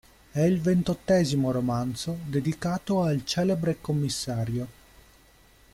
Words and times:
È 0.31 0.39
il 0.41 0.59
ventottesimo 0.61 1.51
romanzo 1.51 2.17
dedicato 2.27 3.03
al 3.03 3.23
celebre 3.23 3.77
commissario. 3.79 4.67